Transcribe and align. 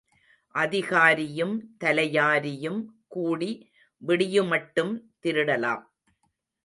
அதிகாரியும் 0.55 1.53
தலையாரியும் 1.83 2.81
கூடி 3.07 3.51
விடியுமட்டும் 4.01 4.93
திருடலாம். 5.21 5.83